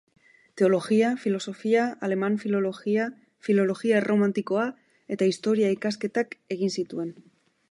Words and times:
Teologia, 0.59 1.11
filosofia, 1.25 1.83
aleman 2.07 2.39
filologia, 2.45 3.05
filologia 3.49 4.01
erromanikoa 4.03 4.67
eta 5.19 5.31
historia-ikasketak 5.33 6.37
egin 6.59 6.79
zituen. 6.79 7.19